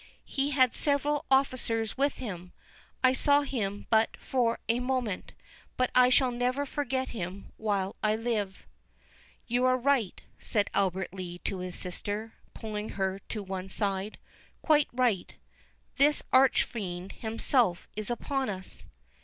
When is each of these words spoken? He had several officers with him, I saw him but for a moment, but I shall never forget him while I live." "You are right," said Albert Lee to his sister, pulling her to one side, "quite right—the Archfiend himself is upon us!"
He 0.25 0.49
had 0.49 0.75
several 0.75 1.25
officers 1.29 1.95
with 1.95 2.17
him, 2.17 2.53
I 3.03 3.13
saw 3.13 3.41
him 3.43 3.85
but 3.91 4.17
for 4.17 4.57
a 4.67 4.79
moment, 4.79 5.33
but 5.77 5.91
I 5.93 6.09
shall 6.09 6.31
never 6.31 6.65
forget 6.65 7.09
him 7.09 7.51
while 7.57 7.95
I 8.01 8.15
live." 8.15 8.65
"You 9.45 9.63
are 9.65 9.77
right," 9.77 10.19
said 10.39 10.71
Albert 10.73 11.13
Lee 11.13 11.37
to 11.43 11.59
his 11.59 11.75
sister, 11.75 12.33
pulling 12.55 12.89
her 12.97 13.19
to 13.29 13.43
one 13.43 13.69
side, 13.69 14.17
"quite 14.63 14.87
right—the 14.91 16.21
Archfiend 16.33 17.11
himself 17.11 17.87
is 17.95 18.09
upon 18.09 18.49
us!" 18.49 18.81